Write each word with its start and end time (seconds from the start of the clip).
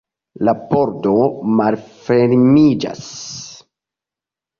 La 0.47 0.53
pordo 0.69 1.11
malfermiĝas. 1.59 3.05